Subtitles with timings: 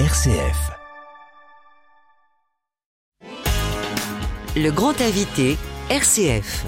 [0.00, 0.72] RCF.
[4.56, 5.56] Le grand invité,
[5.88, 6.64] RCF.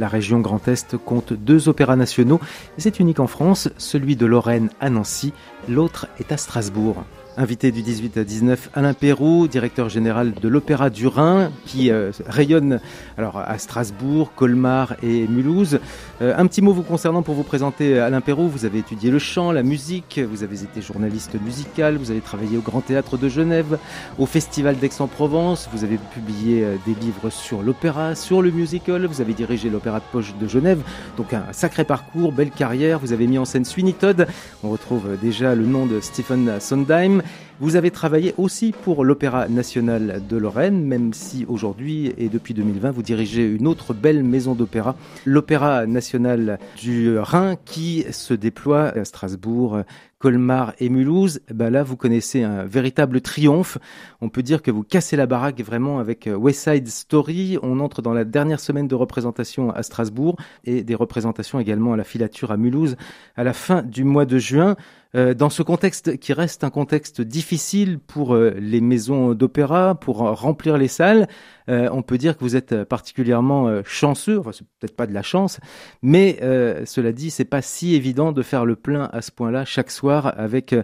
[0.00, 2.40] La région Grand Est compte deux opéras nationaux,
[2.78, 5.34] c'est unique en France, celui de Lorraine à Nancy,
[5.68, 7.04] l'autre est à Strasbourg.
[7.40, 12.10] Invité du 18 à 19, Alain Perroux, directeur général de l'Opéra du Rhin, qui euh,
[12.26, 12.80] rayonne
[13.16, 15.80] alors à Strasbourg, Colmar et Mulhouse.
[16.20, 18.46] Euh, un petit mot vous concernant pour vous présenter Alain Perroux.
[18.46, 22.58] Vous avez étudié le chant, la musique, vous avez été journaliste musical, vous avez travaillé
[22.58, 23.78] au Grand Théâtre de Genève,
[24.18, 29.22] au Festival d'Aix-en-Provence, vous avez publié euh, des livres sur l'opéra, sur le musical, vous
[29.22, 30.82] avez dirigé l'Opéra de Poche de Genève.
[31.16, 32.98] Donc un sacré parcours, belle carrière.
[32.98, 34.26] Vous avez mis en scène Sweeney Todd.
[34.62, 37.22] On retrouve déjà le nom de Stephen Sondheim.
[37.60, 42.90] Vous avez travaillé aussi pour l'Opéra national de Lorraine, même si aujourd'hui et depuis 2020,
[42.90, 49.04] vous dirigez une autre belle maison d'opéra, l'Opéra national du Rhin, qui se déploie à
[49.04, 49.82] Strasbourg,
[50.20, 53.78] Colmar et Mulhouse, ben là vous connaissez un véritable triomphe.
[54.20, 57.58] On peut dire que vous cassez la baraque vraiment avec West Side Story.
[57.62, 61.96] On entre dans la dernière semaine de représentation à Strasbourg et des représentations également à
[61.96, 62.96] la filature à Mulhouse
[63.34, 64.76] à la fin du mois de juin.
[65.16, 70.18] Euh, dans ce contexte qui reste un contexte difficile pour euh, les maisons d'opéra, pour
[70.18, 71.26] remplir les salles,
[71.68, 74.38] euh, on peut dire que vous êtes particulièrement chanceux.
[74.38, 75.58] Enfin, c'est peut-être pas de la chance,
[76.02, 76.38] mais
[76.84, 80.32] cela dit, c'est pas si évident de faire le plein à ce point-là chaque soir
[80.36, 80.74] avec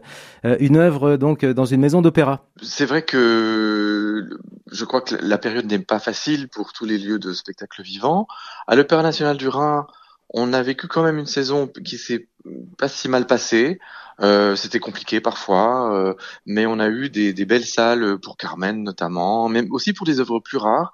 [0.44, 2.46] une œuvre donc dans une maison d'opéra.
[2.62, 4.28] C'est vrai que
[4.70, 8.26] je crois que la période n'est pas facile pour tous les lieux de spectacle vivant.
[8.66, 9.86] À l'Opéra national du Rhin,
[10.30, 12.28] on a vécu quand même une saison qui s'est
[12.78, 13.78] pas si mal passée.
[14.22, 16.14] Euh, c'était compliqué parfois, euh,
[16.46, 20.20] mais on a eu des, des, belles salles pour Carmen notamment, même aussi pour des
[20.20, 20.90] œuvres plus rares.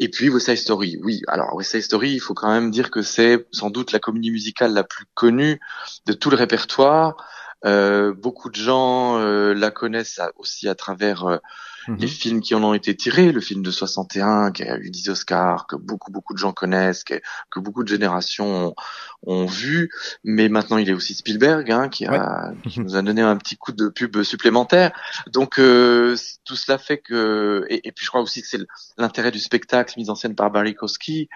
[0.00, 1.22] Et puis West Side Story, oui.
[1.28, 4.30] Alors West Side Story, il faut quand même dire que c'est sans doute la comédie
[4.30, 5.60] musicale la plus connue
[6.06, 7.16] de tout le répertoire.
[7.64, 11.40] Euh, beaucoup de gens euh, la connaissent aussi à travers
[11.88, 12.08] les mhm.
[12.08, 15.66] films qui en ont été tirés, le film de 61 qui a eu 10 Oscars,
[15.66, 18.74] que beaucoup beaucoup de gens connaissent, que, que beaucoup de générations ont,
[19.22, 19.90] ont, vu,
[20.24, 23.56] mais maintenant il est aussi Spielberg hein, qui, a, qui nous a donné un petit
[23.56, 24.92] coup de pub supplémentaire.
[25.32, 28.60] Donc euh, tout cela fait que, et, et, puis je crois aussi que c'est
[28.96, 31.28] l'intérêt du spectacle mis en scène par Barry Kosky,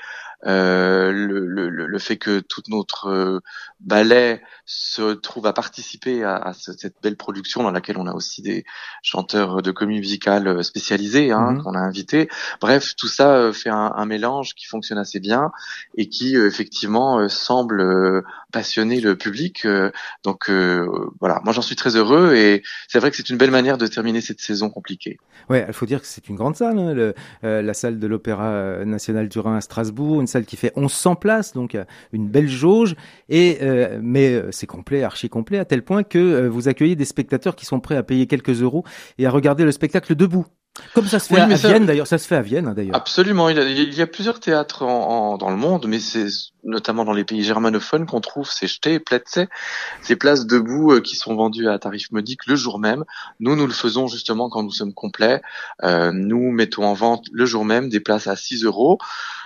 [0.45, 3.41] euh, le, le, le, fait que tout notre euh,
[3.79, 8.43] ballet se trouve à participer à, à, cette belle production dans laquelle on a aussi
[8.43, 8.65] des
[9.03, 11.63] chanteurs de comédie musicale euh, spécialisés hein, mhm.
[11.63, 12.29] qu'on a invités.
[12.61, 15.53] Bref, tout ça euh, fait un, un, mélange qui fonctionne assez bien
[15.97, 19.67] et qui effectivement semble passionner le public.
[20.25, 20.51] donc
[21.21, 23.87] voilà, moi j'en suis très heureux et c'est vrai que c'est une belle manière de
[23.87, 25.19] terminer cette saison compliquée.
[25.49, 28.85] Ouais, il faut dire que c'est une grande salle, hein, le, la salle de l'Opéra
[28.85, 32.49] national du Rhin à Strasbourg, une salle qui fait 1100 places, donc euh, une belle
[32.49, 32.97] jauge.
[33.29, 37.05] Et euh, mais euh, c'est complet, archi complet, à tel point que vous accueillez des
[37.05, 38.85] spectateurs qui sont prêts à payer quelques euros
[39.19, 40.47] et à regarder le spectacle debout.
[40.95, 42.97] Comme ça se fait à, Vienne d'ailleurs, ça se fait à Vienne hein, d'ailleurs.
[42.97, 45.99] Absolument, il y, a, il y, a, plusieurs théâtres en, en, dans le monde, mais
[46.01, 46.27] c'est
[46.65, 49.47] notamment dans les pays germanophones qu'on trouve ces jetés, Plätze,
[50.01, 53.05] ces places debout qui sont vendues à tarif modique le jour même.
[53.39, 55.43] Nous, nous le faisons justement quand nous sommes complets.
[55.83, 58.99] Euh, nous mettons en vente le jour même des places à 6 euros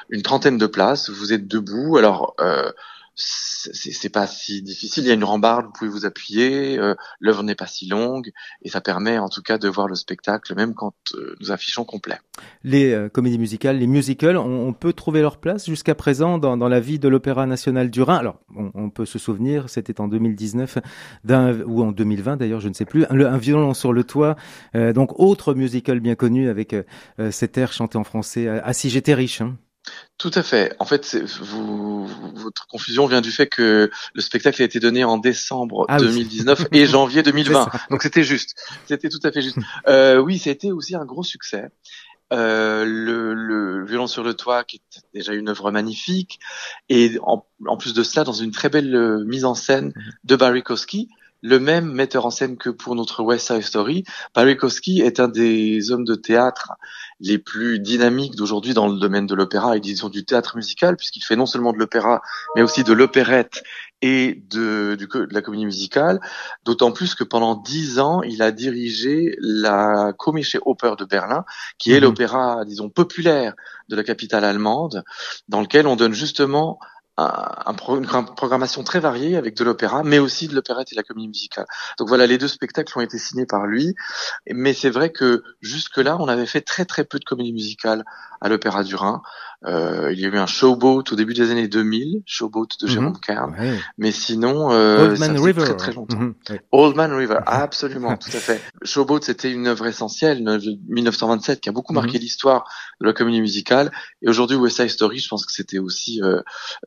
[0.09, 1.97] une trentaine de places, vous êtes debout.
[1.97, 2.71] Alors euh,
[3.17, 5.05] c'est pas si difficile.
[5.05, 6.79] Il y a une rambarde, vous pouvez vous appuyer.
[6.79, 8.31] Euh, L'œuvre n'est pas si longue
[8.63, 11.85] et ça permet en tout cas de voir le spectacle même quand euh, nous affichons
[11.85, 12.19] complet.
[12.63, 16.59] Les euh, comédies musicales, les musicals, on, on peut trouver leur place jusqu'à présent dans,
[16.59, 18.17] dans, la vie de l'Opéra national du Rhin?
[18.17, 20.79] Alors on, on peut se souvenir, c'était en 2019
[21.25, 24.37] d'un ou en 2020 d'ailleurs, je ne sais plus, un, un violon sur le toit.
[24.75, 26.75] Euh, donc autre musical bien connu avec
[27.31, 28.49] cet air chanté en français.
[28.63, 29.41] Ah si j'étais riche.
[29.41, 29.57] Hein.
[30.19, 30.75] Tout à fait.
[30.79, 35.19] En fait, vous, votre confusion vient du fait que le spectacle a été donné en
[35.19, 37.71] décembre ah 2019 et janvier 2020.
[37.91, 38.57] Donc c'était juste.
[38.87, 39.59] C'était tout à fait juste.
[39.89, 41.69] Euh, oui, ça a été aussi un gros succès.
[42.33, 46.41] Euh, le, le, violon sur le toit, qui est déjà une œuvre magnifique,
[46.89, 50.13] et en, en plus de cela, dans une très belle euh, mise en scène mhm.
[50.25, 51.09] de Barry Kosky,
[51.43, 54.05] le même metteur en scène que pour notre West Side Story.
[54.59, 56.73] Kosky est un des hommes de théâtre
[57.21, 61.23] les plus dynamiques d'aujourd'hui dans le domaine de l'opéra et disons du théâtre musical, puisqu'il
[61.23, 62.21] fait non seulement de l'opéra,
[62.55, 63.63] mais aussi de l'opérette
[64.03, 66.21] et de, de, la comédie musicale,
[66.65, 71.45] d'autant plus que pendant dix ans, il a dirigé la Komische Oper de Berlin,
[71.79, 72.05] qui est mhm.
[72.05, 73.55] l'opéra, disons, populaire
[73.89, 75.03] de la capitale allemande,
[75.49, 76.79] dans lequel on donne justement
[77.17, 81.03] un, une programmation très variée avec de l'opéra, mais aussi de l'opérette et de la
[81.03, 81.67] comédie musicale.
[81.99, 83.95] Donc voilà, les deux spectacles ont été signés par lui.
[84.53, 88.05] Mais c'est vrai que jusque-là, on avait fait très très peu de comédie musicale
[88.41, 89.23] à l'Opéra du Rhin.
[89.65, 93.09] Euh, il y a eu un showboat au début des années 2000, showboat de Jérôme
[93.09, 93.21] mhm.
[93.21, 93.57] Kern.
[93.99, 95.65] Mais sinon, euh, Old Man River.
[95.65, 96.19] très très longtemps.
[96.19, 96.35] Mhm,
[96.73, 98.61] Old Man River, absolument, tout à fait.
[98.83, 100.43] Showboat, c'était une œuvre essentielle,
[100.89, 102.23] 1927, qui a beaucoup marqué mhm.
[102.23, 102.65] l'histoire
[103.01, 103.91] de la comédie musicale.
[104.23, 106.41] Et aujourd'hui, West Side Story, je pense que c'était aussi, euh,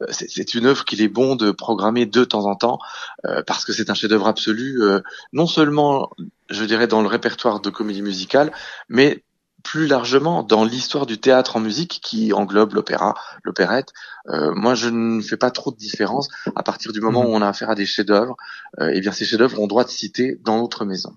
[0.09, 2.79] c'est une œuvre qu'il est bon de programmer de temps en temps,
[3.25, 5.01] euh, parce que c'est un chef-d'œuvre absolu, euh,
[5.33, 6.09] non seulement,
[6.49, 8.51] je dirais, dans le répertoire de comédie musicale,
[8.87, 9.23] mais
[9.63, 13.93] plus largement dans l'histoire du théâtre en musique qui englobe l'opéra, l'opérette.
[14.27, 17.29] Euh, moi, je ne fais pas trop de différence à partir du moment mhm.
[17.29, 18.35] où on a affaire à des chefs-d'œuvre.
[18.79, 21.15] Euh, et bien, ces chefs-d'œuvre ont droit de citer dans notre maison.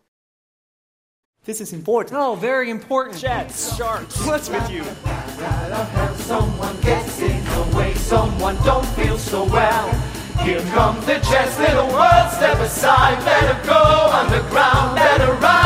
[1.45, 2.15] This is important.
[2.21, 3.19] Oh, very important.
[3.19, 4.17] Jets, sharks.
[4.25, 4.85] What's with you?
[6.19, 9.91] Someone gets in the way, someone don't feel so well.
[10.45, 13.25] Here come the Jets, little world, step aside.
[13.25, 15.62] Better go underground, better run, better hide.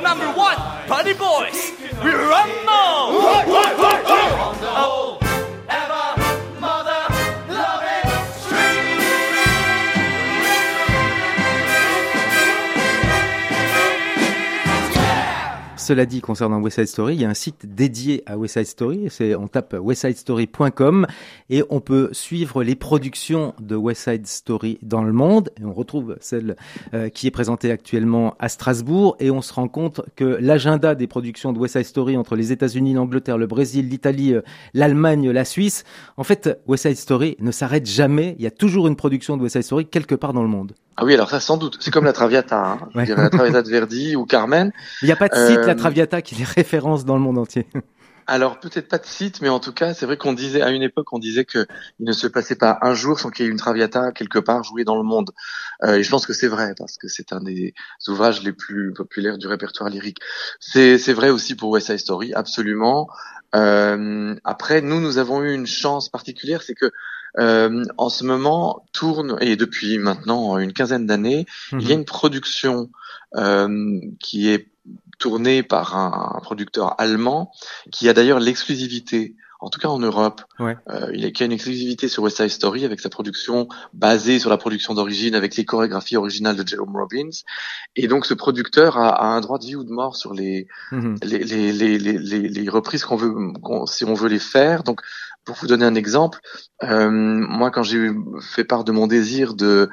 [0.00, 0.56] Number one,
[0.88, 1.72] Buddy Boys.
[2.02, 3.12] We rumble!
[15.82, 18.66] Cela dit, concernant West Side Story, il y a un site dédié à West Side
[18.66, 19.08] Story.
[19.10, 21.08] C'est, on tape westsidestory.com
[21.50, 25.50] et on peut suivre les productions de West Side Story dans le monde.
[25.60, 26.54] On retrouve celle
[26.94, 31.08] euh, qui est présentée actuellement à Strasbourg et on se rend compte que l'agenda des
[31.08, 34.42] productions de West Side Story entre les États-Unis, l'Angleterre, le Brésil, l'Italie, euh,
[34.74, 35.82] l'Allemagne, la Suisse,
[36.16, 38.36] en fait, West Side Story ne s'arrête jamais.
[38.38, 40.74] Il y a toujours une production de West Side Story quelque part dans le monde.
[40.96, 41.78] Ah oui, alors ça sans doute.
[41.80, 42.88] C'est comme la Traviata, hein.
[42.94, 44.72] la Traviata de Verdi ou Carmen.
[45.02, 47.38] Il n'y a pas de site, la euh, Traviata, qui les référence dans le monde
[47.38, 47.66] entier.
[48.28, 50.82] Alors peut-être pas de site, mais en tout cas, c'est vrai qu'on disait à une
[50.82, 51.66] époque, on disait que
[51.98, 54.62] il ne se passait pas un jour sans qu'il y ait une Traviata quelque part
[54.62, 55.32] jouée dans le monde.
[55.82, 57.74] Euh, et je pense que c'est vrai parce que c'est un des
[58.06, 60.18] ouvrages les plus populaires du répertoire lyrique.
[60.60, 63.08] C'est c'est vrai aussi pour West Side Story, absolument.
[63.54, 66.90] Euh, après, nous, nous avons eu une chance particulière, c'est que
[67.38, 72.00] euh, en ce moment tourne et depuis maintenant une quinzaine d'années, il y a mhm.
[72.00, 72.90] une production
[73.36, 74.68] euh, qui est
[75.18, 77.52] tournée par un, producteur allemand
[77.90, 80.42] qui a d'ailleurs l'exclusivité en tout cas en Europe.
[80.58, 80.76] Ouais.
[80.90, 84.58] Euh, il a, une exclusivité sur West Side Story avec sa production basée sur la
[84.58, 87.30] production d'origine, avec les chorégraphies originales de Jerome Robbins.
[87.94, 90.66] Et donc ce producteur a, a un droit de vie ou de mort sur les,
[90.90, 91.16] mhm.
[91.22, 93.34] les, les, les, les, les, reprises qu'on veut,
[93.86, 94.82] si on veut les faire.
[94.82, 95.00] Donc
[95.44, 96.40] pour vous donner un exemple,
[96.82, 98.10] euh, moi quand j'ai
[98.40, 99.88] fait part de mon désir de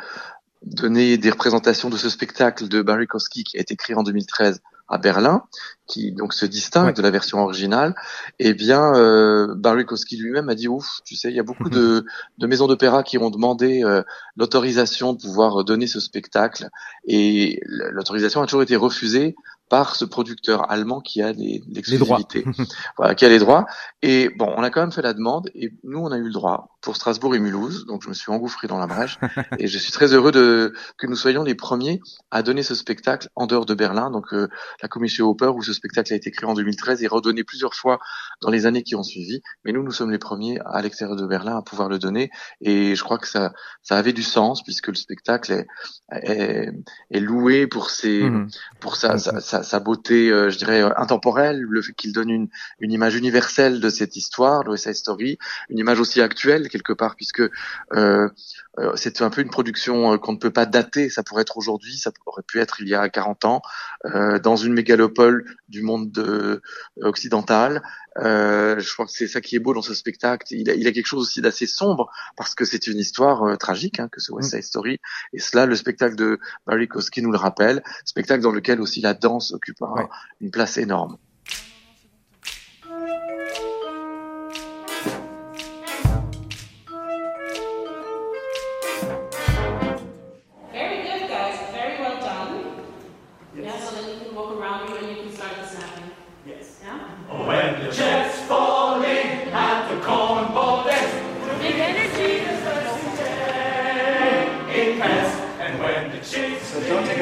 [0.64, 4.62] donner des représentations de ce spectacle de Barry Kosky qui a été créé en 2013
[4.90, 5.44] à Berlin,
[5.88, 7.96] qui donc se distingue de la version originale,
[8.40, 11.70] eh bien euh, Barry Kosky lui-même a dit ouf, tu sais, il y a beaucoup
[11.70, 12.06] de,
[12.38, 14.04] de maisons d'opéra qui ont demandé euh,
[14.36, 16.70] l'autorisation de pouvoir donner ce spectacle.
[17.06, 19.36] Et l'autorisation a toujours été refusée
[19.70, 22.44] par ce producteur allemand qui a l'exclusivité,
[22.98, 23.68] voilà, qui a les droits.
[24.02, 26.32] Et bon, on a quand même fait la demande et nous, on a eu le
[26.32, 27.86] droit pour Strasbourg et Mulhouse.
[27.86, 29.20] Donc, je me suis engouffré dans la brèche
[29.60, 32.02] et je suis très heureux de que nous soyons les premiers
[32.32, 34.10] à donner ce spectacle en dehors de Berlin.
[34.10, 34.48] Donc, euh,
[34.82, 38.00] la commission Hopper où ce spectacle a été créé en 2013 et redonné plusieurs fois
[38.42, 39.42] dans les années qui ont suivi.
[39.64, 42.32] Mais nous, nous sommes les premiers à l'extérieur de Berlin à pouvoir le donner
[42.62, 45.68] et je crois que ça, ça avait du sens puisque le spectacle est,
[46.12, 46.72] est,
[47.12, 48.48] est loué pour ses, mmh.
[48.80, 52.48] pour sa, sa sa, beauté, euh, je dirais, euh, intemporelle, le fait qu'il donne une,
[52.80, 55.38] une image universelle de cette histoire, de West Story,
[55.70, 57.42] une image aussi actuelle quelque part, puisque
[57.94, 58.30] euh,
[58.96, 62.12] c'est un peu une production qu'on ne peut pas dater, ça pourrait être aujourd'hui, ça
[62.26, 63.62] aurait pu être il y a 40 ans,
[64.42, 66.62] dans une mégalopole du monde de,
[68.16, 68.80] occidental.
[68.80, 70.48] je crois que c'est ça qui est beau dans ce spectacle.
[70.52, 74.00] Il a, il a quelque chose aussi d'assez sombre parce que c'est une histoire tragique
[74.00, 75.00] hein, que ce West Side Story.
[75.34, 77.84] Et cela, le spectacle de Barry Kosky nous le rappelle.
[78.06, 80.08] Spectacle dans lequel aussi la danse occupe ouais.
[80.42, 81.18] une place énorme.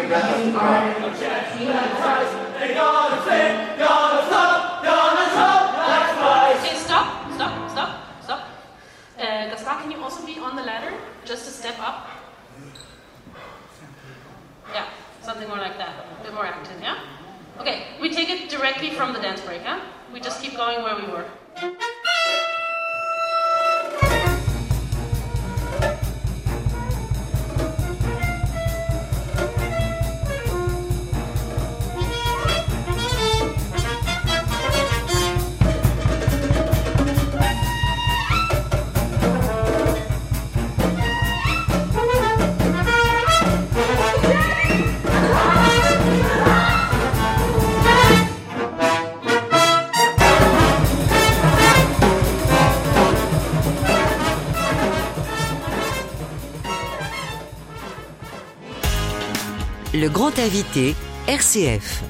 [0.07, 2.07] So don't take a breath of the crowd.
[15.27, 16.97] something more like that, a bit more active, yeah?
[17.59, 19.81] Okay, we take it directly from the dance break, huh?
[20.13, 21.25] We just keep going where we were.
[59.99, 60.93] Le grand invité,
[61.27, 62.03] RCF.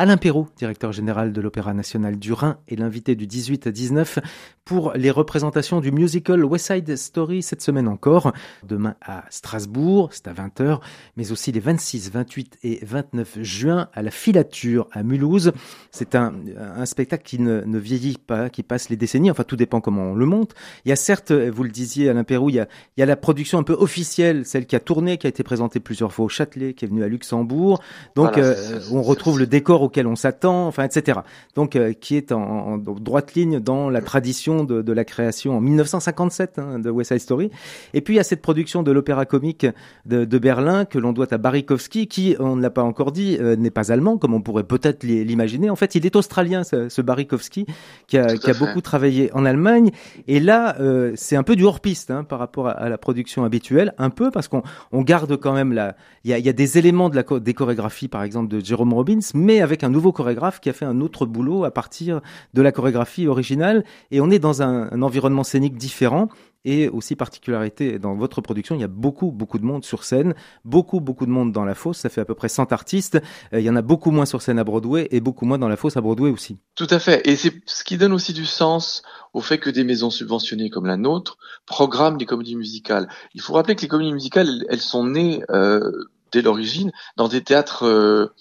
[0.00, 4.20] Alain Perrault, directeur général de l'Opéra national du Rhin, est l'invité du 18 à 19
[4.64, 8.32] pour les représentations du musical West Side Story cette semaine encore.
[8.62, 10.78] Demain à Strasbourg, c'est à 20h,
[11.16, 15.50] mais aussi les 26, 28 et 29 juin à la Filature à Mulhouse.
[15.90, 19.56] C'est un, un spectacle qui ne, ne, vieillit pas, qui passe les décennies, enfin tout
[19.56, 20.54] dépend comment on le monte.
[20.84, 23.06] Il y a certes, vous le disiez Alain Perrault, il y a, il y a
[23.06, 26.26] la production un peu officielle, celle qui a tourné, qui a été présentée plusieurs fois
[26.26, 27.82] au Châtelet, qui est venue à Luxembourg.
[28.14, 31.20] Donc voilà, euh, on retrouve le décor auquel on s'attend, enfin, etc.
[31.54, 35.56] Donc, euh, qui est en, en, droite ligne dans la tradition de, de la création
[35.56, 37.50] en 1957 hein, de West Side Story.
[37.94, 39.66] Et puis, il y a cette production de l'opéra comique
[40.06, 43.38] de, de, Berlin que l'on doit à Barikowski, qui, on ne l'a pas encore dit,
[43.40, 45.70] euh, n'est pas allemand, comme on pourrait peut-être l'imaginer.
[45.70, 47.66] En fait, il est australien, ce, ce Barikowski,
[48.06, 49.90] qui a, qui a beaucoup travaillé en Allemagne.
[50.26, 53.44] Et là, euh, c'est un peu du hors-piste hein, par rapport à, à, la production
[53.44, 55.96] habituelle, un peu parce qu'on on garde quand même la.
[56.24, 58.64] Il y a, il y a des éléments de la des chorégraphies, par exemple, de
[58.64, 62.20] Jerome Robbins, mais avec un nouveau chorégraphe qui a fait un autre boulot à partir
[62.54, 63.84] de la chorégraphie originale.
[64.10, 66.28] Et on est dans un, environnement scénique différent.
[66.64, 70.34] Et aussi particularité dans votre production, il y a beaucoup beaucoup de monde sur scène,
[70.64, 71.98] beaucoup beaucoup de monde dans la fosse.
[71.98, 73.22] Ça fait à peu près 100 artistes.
[73.52, 75.76] Il y en a beaucoup moins sur scène à Broadway et beaucoup moins dans la
[75.76, 76.58] fosse à Broadway aussi.
[76.74, 77.26] Tout à fait.
[77.26, 80.86] Et c'est ce qui donne aussi du sens au fait que des maisons subventionnées comme
[80.86, 83.08] la nôtre programment des comédies musicales.
[83.34, 85.92] Il faut rappeler que les comédies musicales, elles sont nées euh,
[86.32, 88.34] dès l'origine dans des théâtres euh,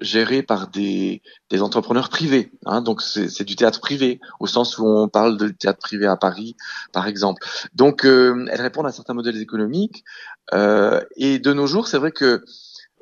[0.00, 2.52] géré par des, des entrepreneurs privés.
[2.66, 6.16] Hein, donc c'est du théâtre privé, au sens où on parle de théâtre privé à
[6.16, 6.56] Paris,
[6.92, 7.46] par exemple.
[7.74, 10.04] Donc euh, elles répondent à certains modèles économiques.
[10.52, 12.44] Euh, et de nos jours, c'est vrai que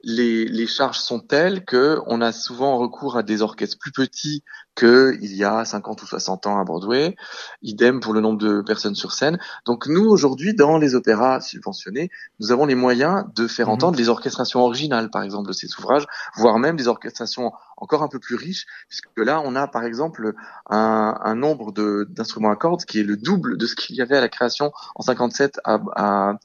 [0.02, 4.42] les, les, charges sont telles que on a souvent recours à des orchestres plus petits
[4.76, 7.16] qu'il y a 50 ou 60 ans à Broadway.
[7.62, 9.38] Idem pour le nombre de personnes sur scène.
[9.66, 13.72] Donc nous, aujourd'hui, dans les opéras subventionnés, nous avons les moyens de faire mmh.
[13.72, 18.08] entendre les orchestrations originales, par exemple, de ces ouvrages, voire même des orchestrations encore un
[18.08, 20.34] peu plus riches, puisque là, on a, par exemple,
[20.68, 21.72] un, un nombre
[22.04, 24.72] d'instruments à cordes qui est le double de ce qu'il y avait à la création
[24.94, 26.38] en 57 à, à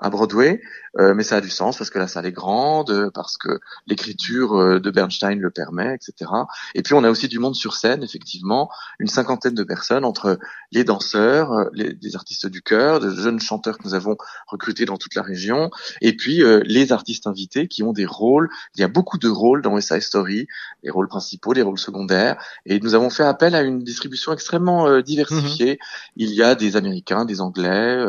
[0.00, 0.60] à Broadway,
[0.98, 4.56] euh, mais ça a du sens parce que la salle est grande, parce que l'écriture
[4.56, 6.30] euh, de Bernstein le permet, etc.
[6.74, 10.38] Et puis on a aussi du monde sur scène, effectivement, une cinquantaine de personnes entre
[10.72, 14.16] les danseurs, euh, les, des artistes du chœur, de jeunes chanteurs que nous avons
[14.46, 18.48] recrutés dans toute la région, et puis euh, les artistes invités qui ont des rôles.
[18.76, 20.46] Il y a beaucoup de rôles dans West Side Story,
[20.82, 24.86] les rôles principaux, les rôles secondaires, et nous avons fait appel à une distribution extrêmement
[24.86, 25.74] euh, diversifiée.
[25.74, 26.16] Mmh.
[26.16, 28.04] Il y a des Américains, des Anglais,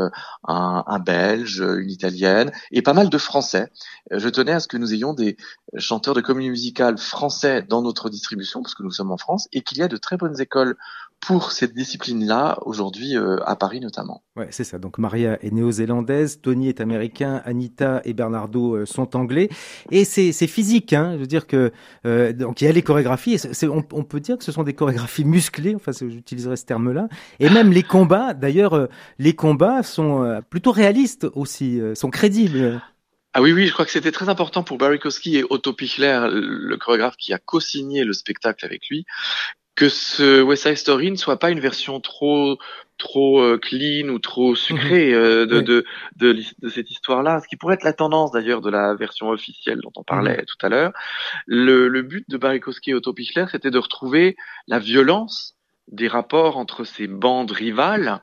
[0.47, 3.71] un, un Belge une italienne et pas mal de français.
[4.11, 5.37] Euh, je tenais à ce que nous ayons des
[5.77, 9.61] chanteurs de comédie musicale français dans notre distribution, parce que nous sommes en France, et
[9.61, 10.77] qu'il y a de très bonnes écoles
[11.21, 14.23] pour cette discipline-là aujourd'hui euh, à Paris notamment.
[14.35, 14.79] Ouais, c'est ça.
[14.79, 19.49] Donc Maria est néo-zélandaise, Tony est américain, Anita et Bernardo euh, sont anglais,
[19.91, 20.93] et c'est physique.
[20.93, 21.71] Hein, je veux dire que
[22.05, 23.35] euh, donc il y a les chorégraphies.
[23.35, 25.75] Et on, on, peut dire que ce sont des chorégraphies musclées.
[25.75, 27.07] Enfin, j'utiliserai ce terme-là.
[27.39, 28.33] Et même les combats.
[28.33, 28.87] D'ailleurs,
[29.19, 32.81] les combats sont plutôt réalistes aussi, sont crédibles.
[33.33, 36.27] Ah oui, oui, je crois que c'était très important pour Barry Kosky et Otto Pichler,
[36.31, 39.05] le chorégraphe qui a co-signé le spectacle avec lui,
[39.75, 42.57] que ce West Side Story ne soit pas une version trop
[43.01, 45.63] trop euh, clean ou trop sucrée euh, de, oui.
[45.63, 45.85] de,
[46.17, 49.79] de, de, cette histoire-là, ce qui pourrait être la tendance d'ailleurs de la version officielle
[49.81, 50.45] dont on parlait mmh.
[50.45, 50.91] tout à l'heure.
[51.47, 54.35] Le, le, but de Barikowski et Otto Pichler, c'était de retrouver
[54.67, 55.55] la violence
[55.87, 58.21] des rapports entre ces bandes rivales,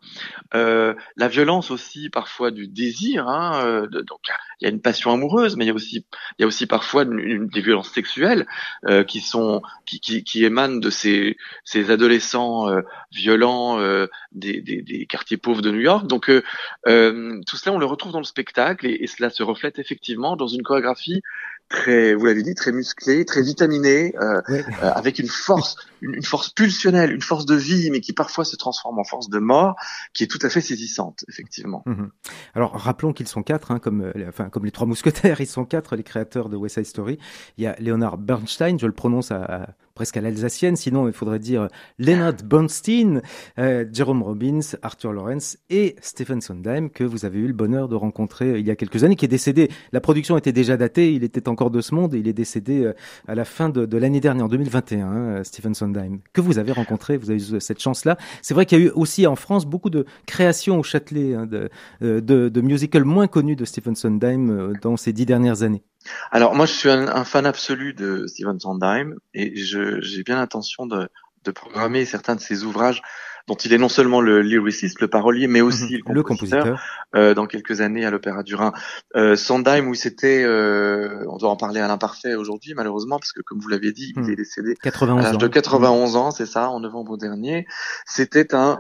[0.55, 3.29] euh, la violence aussi parfois du désir.
[3.29, 4.21] Hein, euh, donc
[4.61, 6.07] il y a une passion amoureuse, mais il y a aussi
[6.39, 8.47] il y a aussi parfois une, une, des violences sexuelles
[8.87, 12.81] euh, qui sont qui, qui, qui, émanent de ces ces adolescents euh,
[13.13, 16.07] violents euh, des, des, des, quartiers pauvres de New York.
[16.07, 20.37] Donc tout cela on le retrouve dans le spectacle et, et cela se reflète effectivement
[20.37, 21.23] dans une chorégraphie
[21.69, 24.61] très, vous l'avez dit, très musclé, très vitaminé, euh, oui.
[24.83, 28.45] euh, avec une force, une, une, force pulsionnelle, une force de vie, mais qui parfois
[28.45, 29.77] se transforme en force de mort,
[30.15, 31.83] qui est tout à fait saisissante, effectivement.
[31.87, 32.07] Mmh.
[32.55, 35.65] Alors rappelons qu'ils sont quatre, hein, comme, euh, enfin comme les trois mousquetaires, ils sont
[35.65, 37.19] quatre, les créateurs de West Side Story.
[37.59, 39.67] Il y a Leonard Bernstein, je le prononce à, à
[39.99, 41.67] presque à l'alsacienne, sinon il faudrait dire
[41.99, 43.21] Leonard Bernstein,
[43.59, 47.97] euh, Jerome Robbins, Arthur Lawrence et Stephen Sondheim, que vous avez eu le bonheur de
[47.97, 49.73] rencontrer il y a quelques années, qui est décédé.
[49.91, 52.93] La production était déjà datée, il était encore de ce monde il est décédé euh,
[53.27, 57.17] à la fin de, l'année dernière, en 2021, hein, Stephen Sondheim, que vous avez rencontré,
[57.17, 58.17] vous avez eu cette chance-là.
[58.41, 61.47] C'est vrai qu'il y a eu aussi en France beaucoup de créations au Châtelet, hein,
[61.47, 61.69] de,
[62.03, 65.83] euh, musicals moins connus de Stephen Sondheim euh, dans ces dix dernières années.
[66.31, 70.87] Alors moi je suis un, un fan absolu de Stephen Sondheim et j'ai bien l'intention
[70.87, 71.09] de,
[71.45, 73.03] de, programmer certains de ses ouvrages
[73.49, 76.79] dont il est non seulement le lyriciste, le parolier, mais aussi le compositeur,
[77.17, 78.73] euh, dans quelques années à l'Opéra du Rhin.
[79.17, 83.41] Euh, Sondheim, où c'était, euh, on doit en parler à l'imparfait aujourd'hui, malheureusement, parce que
[83.41, 84.31] comme vous l'avez dit, il hmm.
[84.31, 87.67] est décédé 91 à l'âge de 91 ans, c'est ça, en novembre dernier.
[88.05, 88.79] C'était un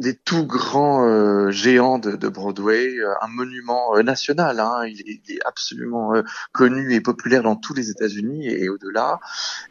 [0.00, 4.58] des tout grands euh, géants de, de, Broadway, euh, un monument euh, national.
[4.58, 6.14] Hein, il, est, il, est, absolument
[6.52, 9.20] connu et populaire dans tous les États-Unis et, au-delà.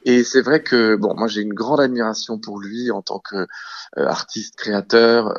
[0.05, 3.47] Et c'est vrai que bon, moi j'ai une grande admiration pour lui en tant que
[3.97, 5.33] artiste créateur.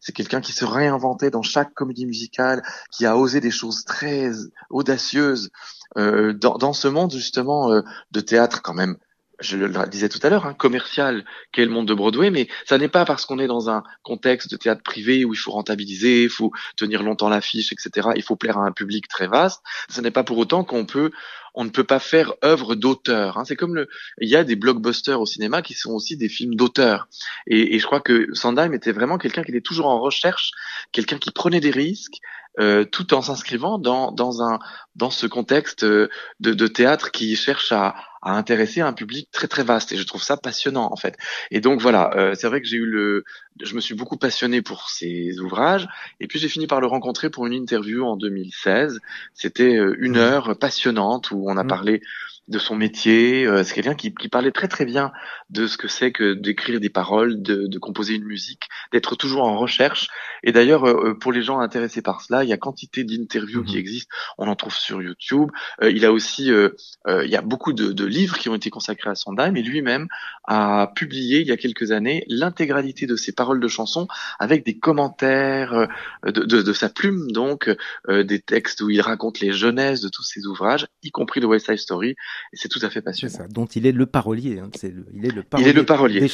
[0.00, 4.30] c'est quelqu'un qui se réinventait dans chaque comédie musicale, qui a osé des choses très
[4.70, 5.50] audacieuses
[5.96, 8.96] dans, dans, ce monde justement de théâtre quand même
[9.40, 12.78] je le disais tout à l'heure, hein, commercial qu'est le monde de Broadway, mais ça
[12.78, 16.24] n'est pas parce qu'on est dans un contexte de théâtre privé où il faut rentabiliser,
[16.24, 18.08] il faut tenir longtemps l'affiche, etc.
[18.16, 19.62] Il faut plaire à un public très vaste.
[19.88, 21.10] Ce n'est pas pour autant qu'on peut,
[21.54, 23.38] on ne peut pas faire œuvre d'auteur.
[23.38, 23.44] Hein.
[23.44, 23.88] C'est comme le,
[24.20, 27.08] il y a des blockbusters au cinéma qui sont aussi des films d'auteur.
[27.46, 30.52] Et, et, je crois que Sandheim était vraiment quelqu'un qui était toujours en recherche,
[30.92, 32.20] quelqu'un qui prenait des risques,
[32.58, 34.58] euh, tout en s'inscrivant dans, dans, un,
[34.94, 36.08] dans ce contexte euh,
[36.40, 37.94] de, de théâtre qui cherche à,
[38.26, 39.92] à, intéresser un public très très vaste.
[39.92, 41.16] Et je trouve ça passionnant en fait.
[41.50, 43.24] Et donc voilà, euh, c'est vrai que j'ai eu le,
[43.62, 45.88] je me suis beaucoup passionné pour ses ouvrages.
[46.20, 49.00] Et puis j'ai fini par le rencontrer pour une interview en 2016.
[49.34, 50.16] C'était une mmh.
[50.16, 51.68] heure passionnante où on a mmh.
[51.68, 52.02] parlé
[52.48, 53.46] de son métier.
[53.46, 55.12] Euh, c'est quelqu'un qui, qui, parlait très très bien
[55.50, 59.44] de ce que c'est que d'écrire des paroles, de, de, composer une musique, d'être toujours
[59.44, 60.08] en recherche.
[60.44, 63.64] Et d'ailleurs, euh, euh, pour les gens intéressés par cela, il y a quantité d'interviews
[63.64, 63.80] qui mhm.
[63.80, 64.14] existent.
[64.38, 65.50] On en trouve sur YouTube.
[65.82, 69.14] il a aussi, il y a beaucoup de, de, livres qui ont été consacrés à
[69.14, 69.56] Sondheim.
[69.56, 70.06] Et lui-même
[70.44, 74.06] a publié il y a quelques années l'intégralité de ses paroles de chansons
[74.38, 75.88] avec des commentaires
[76.24, 77.70] de, de, de sa plume, donc
[78.08, 81.66] des textes où il raconte les jeunesses de tous ses ouvrages, y compris le West
[81.66, 82.16] Side Story
[82.52, 83.34] et c'est tout à fait passionnant.
[83.34, 84.58] Ça, dont il est le parolier.
[84.58, 84.70] Hein.
[84.74, 85.68] C'est il est le parolier.
[85.68, 86.28] Il est le parolier.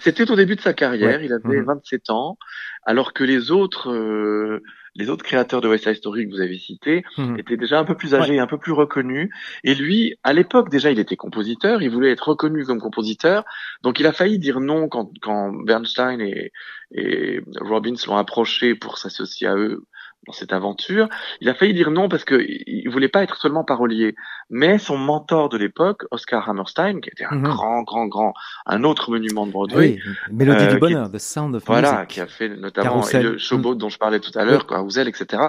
[0.00, 1.22] C'était au début de sa carrière.
[1.22, 2.14] Il avait 27 mhm.
[2.14, 2.38] ans,
[2.84, 3.90] alors que les autres.
[3.90, 4.62] Euh,
[4.94, 7.38] les autres créateurs de West Side Story que vous avez cités mhm.
[7.38, 9.30] étaient déjà un peu plus âgés, un peu plus reconnus.
[9.64, 13.44] Et lui, à l'époque déjà, il était compositeur, il voulait être reconnu comme compositeur.
[13.82, 16.52] Donc il a failli dire non quand, quand Bernstein et,
[16.94, 19.84] et Robbins l'ont approché pour s'associer à eux
[20.26, 21.08] dans cette aventure.
[21.40, 24.14] Il a failli dire non parce que il voulait pas être seulement parolier,
[24.50, 27.42] mais son mentor de l'époque, Oscar Hammerstein, qui était un mhm.
[27.42, 28.34] grand, grand, grand,
[28.66, 32.20] un autre monument de Broadway, oui, Mélodie du euh, bonheur, The Sound of voilà, qui
[32.20, 35.44] a fait notamment le showboat dont je parlais tout à l'heure, Carousel, etc.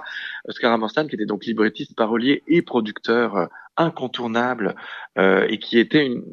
[0.47, 3.45] Oscar Hammerstein, qui était donc librettiste, parolier et producteur euh,
[3.77, 4.75] incontournable
[5.17, 6.23] euh, et qui était une,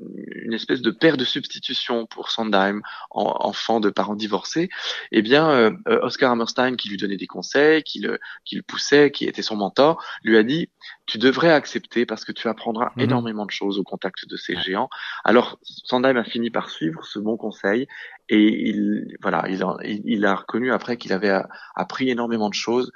[0.44, 4.68] une, espèce de père de substitution pour Sondheim, en, enfant de parents divorcés,
[5.12, 8.62] eh bien euh, euh, Oscar Hammerstein, qui lui donnait des conseils, qui le, qui le
[8.62, 10.70] poussait, qui était son mentor, lui a dit
[11.06, 13.04] tu devrais accepter parce que tu apprendras mhm.
[13.04, 14.90] énormément de choses au contact de ces géants.
[15.24, 17.86] Alors Sondheim a fini par suivre ce bon conseil
[18.28, 21.42] et il voilà il, il, il a reconnu après qu'il avait
[21.74, 22.92] appris énormément de choses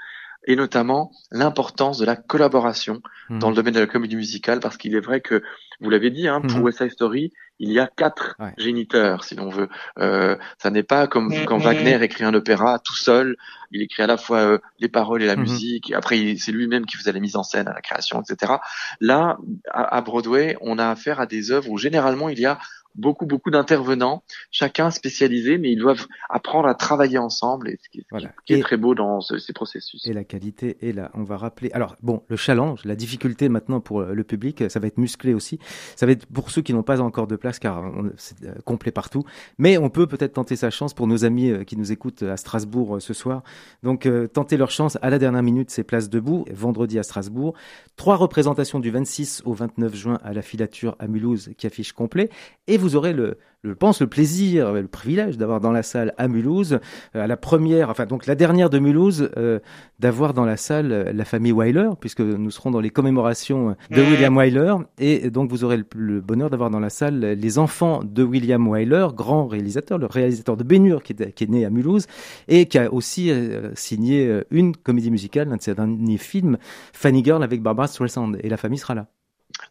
[0.46, 3.38] et notamment l'importance de la collaboration mhm.
[3.38, 5.42] dans le domaine de la comédie musicale, parce qu'il est vrai que,
[5.80, 6.64] vous l'avez dit, hein, pour mhm.
[6.64, 9.68] West Side Story, il y a quatre géniteurs, si l'on veut.
[9.98, 13.36] Euh, ça n'est pas comme quand Wagner écrit un opéra tout seul,
[13.70, 16.84] il écrit à la fois euh, les paroles et la musique, et après c'est lui-même
[16.84, 18.54] qui faisait la mise en scène, à la création, etc.
[19.00, 19.38] Là,
[19.70, 22.58] à, à Broadway, on a affaire à des œuvres où généralement il y a
[22.94, 28.54] beaucoup, beaucoup d'intervenants, chacun spécialisé, mais ils doivent apprendre à travailler ensemble, et ce qui,
[28.54, 30.06] est très beau dans ces processus.
[30.06, 31.10] Et la qualité est là.
[31.14, 31.70] On va rappeler.
[31.72, 35.58] Alors, bon, le challenge, la difficulté maintenant pour le public, ça va être musclé aussi.
[35.96, 37.82] Ça va être pour ceux qui n'ont pas encore de place, car
[38.16, 39.24] c'est euh, complet partout.
[39.58, 42.36] Mais on peut peut-être tenter sa chance pour nos amis euh, qui nous écoutent à
[42.36, 43.42] Strasbourg euh, ce soir.
[43.82, 47.54] Donc, tenter leur chance à la dernière minute, c'est place debout, vendredi à Strasbourg.
[47.96, 52.30] Trois représentations du 26 au 29 juin à la filature à Mulhouse qui affiche complet.
[52.66, 56.28] Et vous aurez le, je pense, le plaisir, le privilège d'avoir dans la salle à
[56.28, 56.80] Mulhouse,
[57.16, 59.58] euh, à la première, enfin donc la dernière de Mulhouse, euh,
[59.98, 64.02] d'avoir dans la salle euh, la famille Wyler, puisque nous serons dans les commémorations de
[64.02, 68.22] William Wyler, et donc vous aurez le, bonheur d'avoir dans la salle les enfants de
[68.22, 72.06] William Wyler, grand réalisateur, le réalisateur de Bénur, qui est, qui est né à Mulhouse,
[72.48, 73.32] et qui a aussi
[73.74, 76.58] signé une comédie musicale, un de ses derniers films,
[76.92, 79.06] Funny Girl avec Barbara Streisand, et la famille sera là.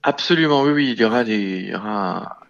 [0.02, 2.43] Absolument, oui, oui, il y aura, des, il y aura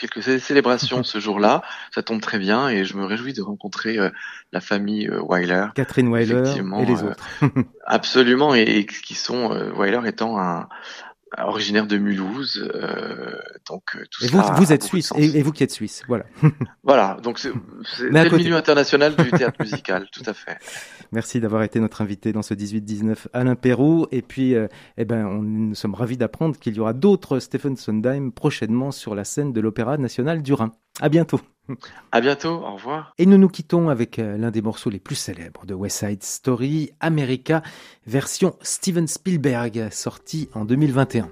[0.00, 1.62] quelques célébrations ce jour-là.
[1.94, 4.10] Ça tombe très bien et je me réjouis de rencontrer euh,
[4.52, 5.66] la famille euh, Weiler.
[5.74, 7.26] Catherine Weiler et les euh, autres.
[7.86, 10.68] absolument et, qui sont Weiler étant un
[11.38, 12.70] originaire de Mulhouse,
[13.68, 16.24] donc tout et vous, vous êtes suisse et, vous qui êtes suisse, voilà.
[16.82, 17.52] voilà, donc c'est
[18.00, 20.58] le milieu international du théâtre musical, tout à fait.
[21.12, 24.06] Merci d'avoir été notre invité dans ce 18-19 Alain Pérou.
[24.12, 27.76] Et puis, euh, eh ben, on, nous sommes ravis d'apprendre qu'il y aura d'autres Stephen
[27.76, 30.72] Sondheim prochainement sur la scène de l'Opéra national du Rhin.
[31.00, 31.40] À bientôt.
[32.10, 33.14] À bientôt, au revoir.
[33.18, 36.22] Et nous nous quittons avec euh, l'un des morceaux les plus célèbres de West Side
[36.22, 37.62] Story, America,
[38.06, 41.30] version Steven Spielberg, sorti en 2021.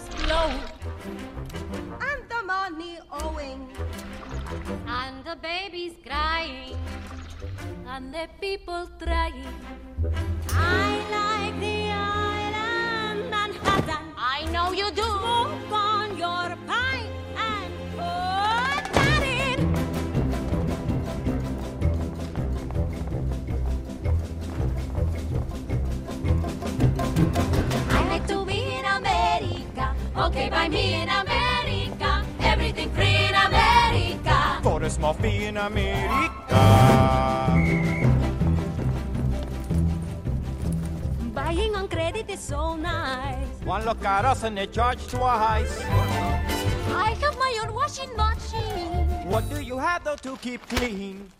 [0.00, 0.50] storms blow,
[2.00, 3.68] and the money owing,
[4.86, 6.78] and the babies crying,
[7.86, 9.93] and the people trying.
[30.70, 32.24] Me in America.
[32.40, 34.60] Everything free in America.
[34.62, 36.32] For a small fee in America.
[41.34, 43.46] Buying on credit is so nice.
[43.64, 45.82] One look at us and they charge twice.
[45.82, 49.28] I have my own washing machine.
[49.28, 51.30] What do you have though to keep clean?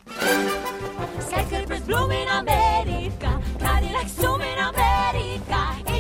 [1.21, 3.41] Skyscrapers bloom in America.
[3.59, 5.94] Cadillacs zoom in America.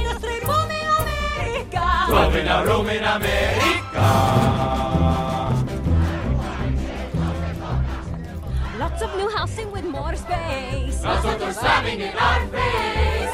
[2.08, 4.08] Roaming a room in America.
[8.78, 11.02] Lots of new housing with more space.
[11.02, 13.30] Nosotros slamming in our face.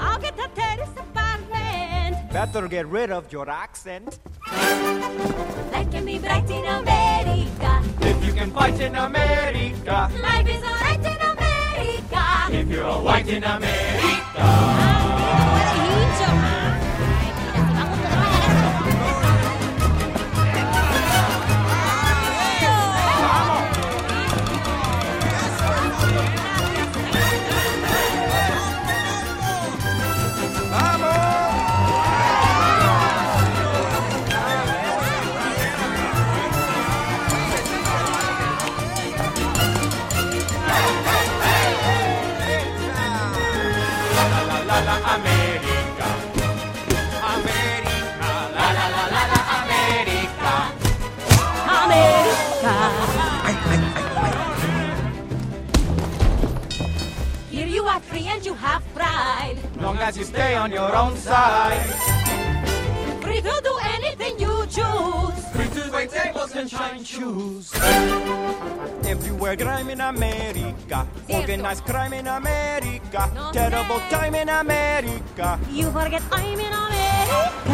[0.00, 2.32] I'll get a terrace apartment.
[2.32, 4.18] Better get rid of your accent.
[4.50, 7.82] Life can be bright in America.
[8.00, 10.10] If you can fight in America.
[10.20, 12.24] Life is alright in America.
[12.50, 14.73] If you're a white in America.
[57.84, 59.58] You are free and you have pride.
[59.78, 61.84] Long as you stay on your own side.
[63.20, 65.36] Free to do anything you choose.
[65.52, 67.70] Free to wait tables and shine shoes.
[69.04, 71.06] Everywhere crime in America.
[71.28, 73.30] Organized crime in America.
[73.34, 74.10] No Terrible sé.
[74.10, 75.58] time in America.
[75.70, 77.73] You forget I'm in America.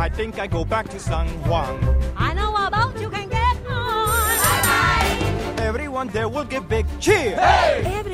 [0.00, 1.78] I think I go back to San Juan.
[2.16, 5.58] I know about you can get on.
[5.58, 7.36] Everyone there will give big cheer.
[7.38, 8.09] Everyone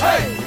[0.00, 0.39] Hey!